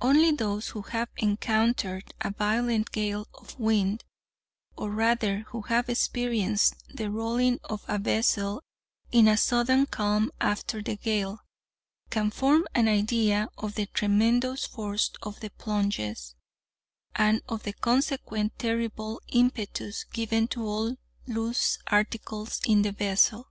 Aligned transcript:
Only 0.00 0.30
those 0.32 0.68
who 0.68 0.80
have 0.80 1.10
encountered 1.18 2.14
a 2.22 2.30
violent 2.30 2.90
gale 2.90 3.28
of 3.34 3.60
wind, 3.60 4.02
or 4.78 4.88
rather 4.90 5.40
who 5.50 5.60
have 5.60 5.90
experienced 5.90 6.76
the 6.88 7.10
rolling 7.10 7.58
of 7.64 7.84
a 7.86 7.98
vessel 7.98 8.62
in 9.12 9.28
a 9.28 9.36
sudden 9.36 9.84
calm 9.84 10.30
after 10.40 10.80
the 10.80 10.96
gale, 10.96 11.40
can 12.08 12.30
form 12.30 12.66
an 12.74 12.88
idea 12.88 13.50
of 13.58 13.74
the 13.74 13.84
tremendous 13.88 14.64
force 14.66 15.10
of 15.20 15.40
the 15.40 15.50
plunges, 15.50 16.34
and 17.14 17.42
of 17.46 17.64
the 17.64 17.74
consequent 17.74 18.58
terrible 18.58 19.20
impetus 19.34 20.04
given 20.04 20.48
to 20.48 20.64
all 20.64 20.96
loose 21.26 21.76
articles 21.88 22.62
in 22.66 22.80
the 22.80 22.92
vessel. 22.92 23.50